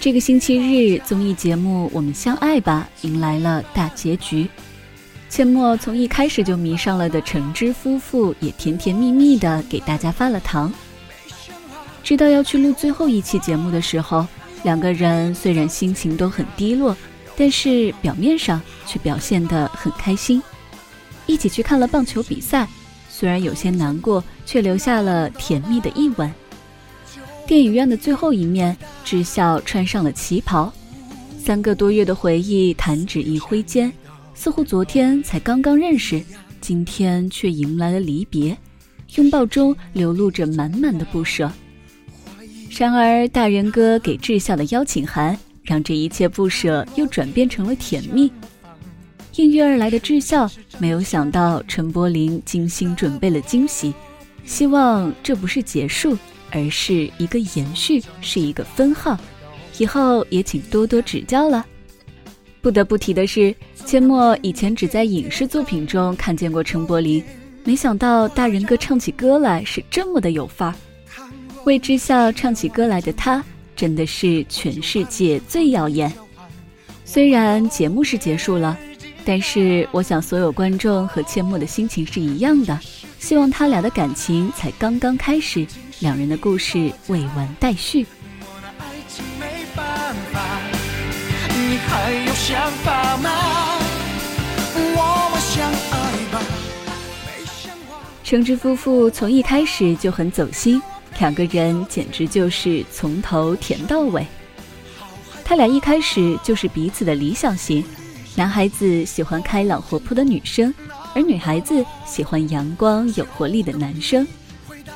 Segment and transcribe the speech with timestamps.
[0.00, 4.48] 这个星期日综艺节目《我们相爱吧》迎来了大结局，
[5.30, 10.72] 阡陌从一开始就迷上了的橙汁夫妇也甜甜蜜蜜的给大家发了糖。
[12.02, 14.26] 知道要去录最后一期节目的时候，
[14.62, 16.96] 两个人虽然心情都很低落，
[17.36, 20.42] 但是表面上却表现得很开心。
[21.26, 22.66] 一起去看了棒球比赛，
[23.18, 26.32] 虽然有些难过，却留下了甜蜜的一吻。
[27.48, 30.72] 电影院的最后一面，智孝穿上了旗袍，
[31.36, 33.92] 三个多月的回忆弹指一挥间，
[34.34, 36.22] 似乎昨天才刚刚认识，
[36.60, 38.56] 今天却迎来了离别，
[39.16, 41.50] 拥抱中流露着满满的不舍。
[42.70, 48.30] 然而，大人哥给智孝的邀请函，让这一切不舍又转变成了甜蜜。
[49.38, 53.94] 应约而来的智孝，没有想到陈柏霖精心准备了惊喜，
[54.44, 56.18] 希望这不是结束，
[56.50, 59.16] 而是一个延续，是一个分号。
[59.78, 61.64] 以后也请多多指教了。
[62.60, 63.54] 不得不提的是，
[63.86, 67.22] 阡陌以前只在影视作品中看见过陈柏霖，
[67.62, 70.74] 没想到大人哥唱起歌来是这么的有范儿。
[71.64, 73.44] 为知孝唱起歌来的他，
[73.76, 76.12] 真的是全世界最耀眼。
[77.04, 78.76] 虽然节目是结束了，
[79.28, 82.80] 但是我想所有观众和阡陌的心情是一样的，
[83.18, 85.66] 希望他俩的感情才刚刚开始，
[86.00, 88.06] 两人的故事未完待续。
[91.50, 93.30] 你还有想法吗？
[94.96, 96.40] 我们相爱吧。
[98.24, 100.80] 橙汁夫妇从一开始就很走心。
[101.18, 104.26] 两个人简直就是从头甜到尾。
[105.44, 107.84] 他俩一开始就是彼此的理想型，
[108.38, 110.72] 男孩子喜欢开朗活泼的女生，
[111.12, 114.24] 而女孩子喜欢阳光有活力的男生。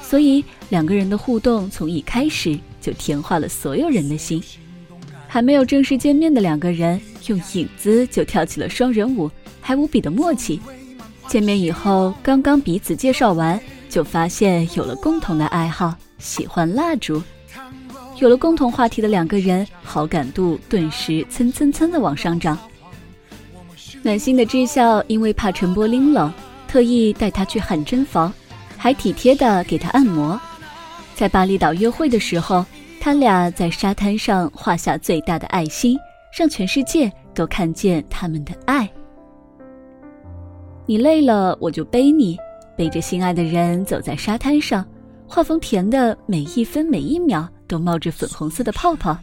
[0.00, 4.40] 所以两个人的互动从一开始就甜化了所有人的心。
[5.26, 9.28] 还没有正式见面的两个人，用影子就跳起了双人舞，
[9.60, 10.60] 还无比的默契。
[11.26, 13.60] 见面以后，刚刚彼此介绍完。
[13.88, 17.22] 就发现有了共同的爱好，喜欢蜡烛，
[18.18, 22.56] 有了共同话题的两个人，好感度顿时蹭蹭蹭的往上涨。
[24.04, 26.30] 暖心的智孝因为怕陈波拎冷，
[26.68, 28.30] 特意带他去汗蒸房，
[28.76, 30.38] 还体贴的给他按摩。
[31.14, 32.62] 在巴厘岛约会的时候，
[33.00, 35.96] 他俩在沙滩上画下最大的爱心，
[36.38, 38.86] 让全世界都看见他们的爱。
[40.84, 42.36] 你累了，我就背你。
[42.76, 44.84] 背着心爱的人走在沙滩上，
[45.26, 49.16] 画风甜的每一分每一秒都冒着粉红色的泡泡。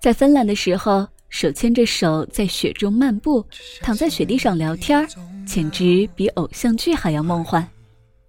[0.00, 3.42] 在芬兰的时候，手牵着手在雪中漫步，
[3.80, 5.08] 躺在雪地上聊天
[5.46, 7.66] 简直比偶像剧还要梦幻。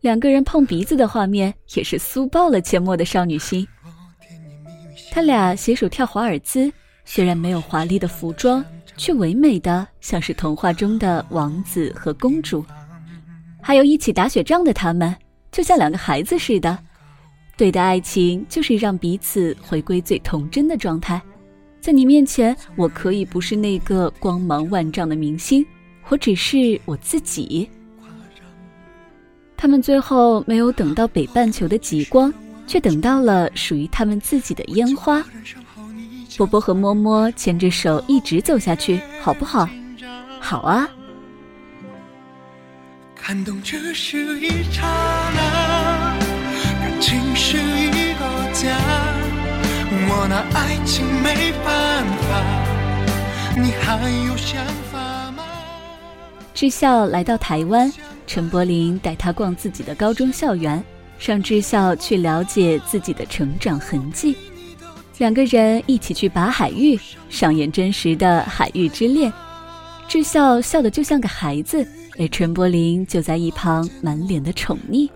[0.00, 3.66] 两个人碰鼻子的画面也是酥爆了阡陌的少女心。
[5.10, 6.72] 他俩携手跳华尔兹，
[7.04, 8.64] 虽然没有华丽的服装。
[8.94, 12.62] 却唯美的像是童话中的王子和公主，
[13.60, 15.16] 还有一起打雪仗的他们，
[15.50, 16.78] 就像两个孩子似的。
[17.56, 21.20] 对的爱情就是让彼此回归最童真的状态。
[21.82, 25.66] 在你面前，我可以不是那个光芒万丈的明星，
[26.08, 27.68] 我只是我自己。
[29.56, 32.32] 他们最后没有等到北半球的极光，
[32.68, 35.24] 却等到了属于他们自己的烟花。
[36.36, 39.68] 波波和摸摸牵着手一直走下去，好不好？
[40.40, 40.88] 好啊。
[43.16, 44.82] 感动只是一刹
[45.34, 46.16] 那，
[46.80, 47.81] 感情是。
[50.14, 52.42] 我拿爱情没办法，
[53.58, 55.42] 你还有想法吗？
[56.52, 57.90] 智孝来到台湾，
[58.26, 60.84] 陈柏霖带他逛自己的高中校园，
[61.18, 64.36] 让智孝去了解自己的成长痕迹。
[65.16, 67.00] 两个人一起去拔海芋，
[67.30, 69.32] 上演真实的海芋之恋。
[70.06, 71.86] 智孝笑得就像个孩子，
[72.18, 75.08] 而陈柏霖就在一旁满脸的宠溺。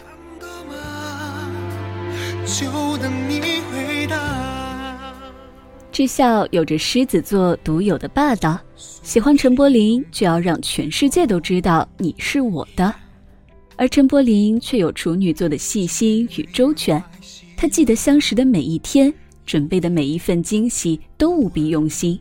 [5.96, 12.94] 智孝有着狮子座独有的霸道，喜欢陈柏霖就要让全世界都知道你是我的，
[13.76, 17.02] 而陈柏霖却有处女座的细心与周全，
[17.56, 19.10] 他记得相识的每一天。
[19.46, 22.20] 准备的每一份惊喜都无比用心，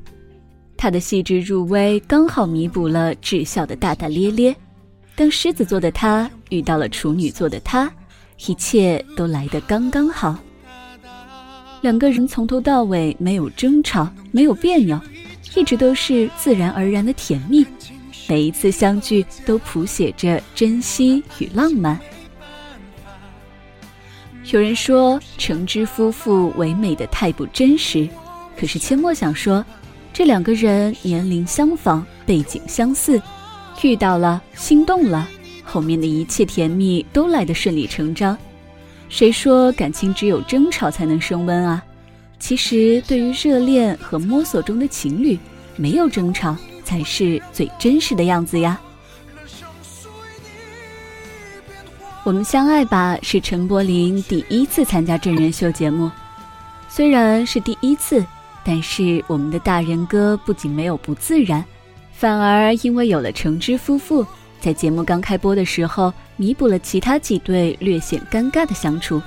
[0.77, 4.55] 他的细致入微刚好弥补了智孝的大大咧咧。
[5.17, 7.91] 当狮子座的他遇到了处女座的他，
[8.47, 10.39] 一切都来得刚刚好。
[11.85, 14.99] 两个人从头到尾没有争吵，没有别扭，
[15.53, 17.63] 一直都是自然而然的甜蜜。
[18.27, 21.99] 每一次相聚都谱写着珍惜与浪漫。
[24.51, 28.09] 有人说橙汁夫妇唯美的太不真实，
[28.59, 29.63] 可是阡陌想说，
[30.11, 33.21] 这两个人年龄相仿，背景相似，
[33.83, 35.29] 遇到了，心动了，
[35.63, 38.35] 后面的一切甜蜜都来得顺理成章。
[39.07, 41.83] 谁说感情只有争吵才能升温啊？
[42.37, 45.39] 其实，对于热恋和摸索中的情侣，
[45.77, 48.79] 没有争吵才是最真实的样子呀。
[52.23, 56.11] 我们相爱吧是陈柏霖第一次参加真人秀节目，
[56.89, 58.23] 虽然是第一次，
[58.63, 61.63] 但是我们的大人哥不仅没有不自然，
[62.11, 64.25] 反而因为有了橙汁夫妇，
[64.59, 69.21] 在节目刚开播的时候，弥补了其他几对略显尴尬的相处。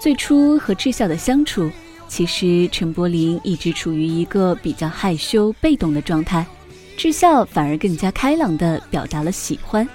[0.00, 1.70] 最初和智孝的相处，
[2.06, 6.46] 其实陈柏霖一直处于一个比较害羞被动的状态，
[6.96, 9.86] 智孝反而更加开朗地表达了喜欢。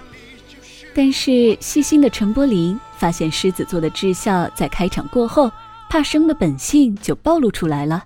[0.93, 5.49] 但是细心的陈柏霖发现，狮子座的智孝在开场过后，
[5.89, 8.03] 怕生的本性就暴露出来了。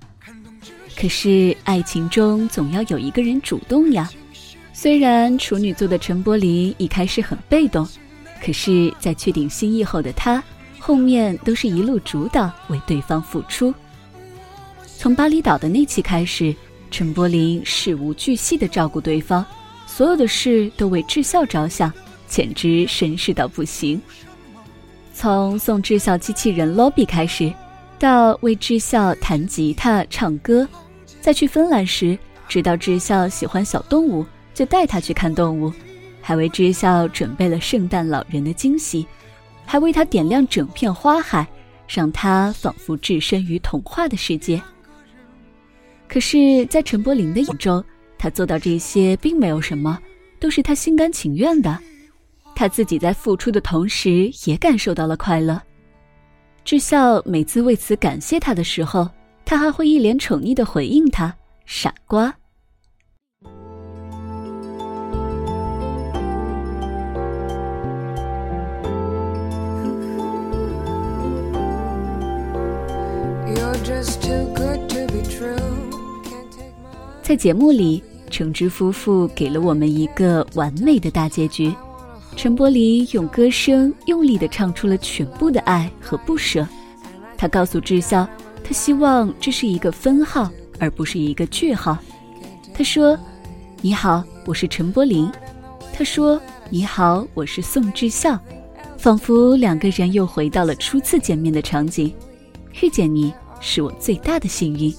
[0.95, 4.09] 可是爱情中总要有一个人主动呀。
[4.79, 7.83] 虽然处女座的陈柏霖一开始很被动，
[8.39, 10.41] 可是，在确定心意后的他，
[10.77, 13.74] 后面都是一路主导，为对方付出。
[14.95, 16.56] 从巴厘岛的那期开始，
[16.91, 19.44] 陈柏霖事无巨细地照顾对方，
[19.88, 21.91] 所有的事都为智孝着想。
[22.27, 24.00] 简直绅士到不行。
[25.12, 27.51] 从送智孝机器人 Lobby 开始，
[27.97, 30.68] 到为智孝弹吉他、唱歌，
[31.19, 32.15] 再去芬兰时，
[32.47, 34.23] 知道智孝喜欢小动物，
[34.57, 35.71] 就带他去看动物，
[36.19, 39.06] 还为智孝准备了圣诞老人的惊喜，
[39.68, 41.48] 还为他点亮整片花海，
[41.88, 44.59] 让他仿佛置身于童话的世界。
[46.07, 47.83] 可是，在陈柏霖的眼中，
[48.18, 50.00] 他做到这些并没有什么，
[50.39, 51.77] 都是他心甘情愿的。
[52.56, 55.62] 他自己在付出的同时，也感受到了快乐。
[56.65, 59.07] 智孝每次为此感谢他的时候，
[59.45, 61.31] 他还会一脸宠溺的回应他
[61.68, 62.33] ：“傻瓜。”
[77.23, 81.73] 在节目里，橙汁夫妇给了我们一个完美的大结局。
[82.35, 86.67] 陈柏霖用歌声用力地唱出了全部的爱和不舍。
[87.37, 88.27] 他告诉智孝，
[88.61, 91.97] 他希望这是一个分号，而不是一个句号。
[92.73, 93.17] 他说
[93.81, 95.31] ：“你好，我是陈柏霖。”
[95.95, 98.37] 他说：“你好，我是宋智孝。”
[98.99, 102.13] 仿佛两个人又回到了初次见面的场景。
[102.81, 104.94] 遇见你是我最大的幸运。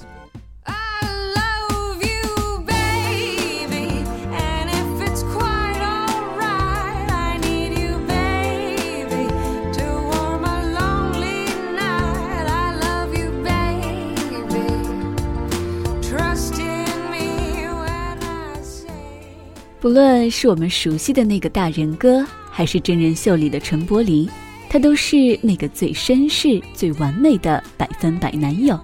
[19.80, 24.28] 不论是我们熟悉的那个大人哥，还是真人秀里的陈柏霖，
[24.68, 28.78] 他都是那个最绅士、最完美的百分百男友。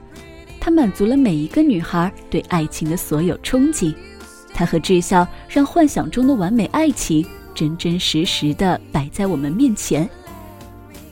[0.59, 3.95] 他满足了每一个女孩对爱情的所有憧憬。
[4.55, 10.09] 他和智孝让幻想中的完美爱情真真实实的摆在我们面前。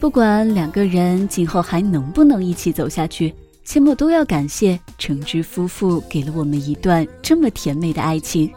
[0.00, 3.34] 不管两个人今后还能不能一起走下去，
[3.66, 8.50] 阡陌都要感谢橙汁夫妇给了我们一段这么甜美的爱情。